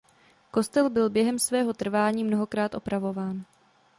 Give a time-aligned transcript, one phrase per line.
[0.51, 3.45] Kostel byl během svého trvání mnohokrát opravován.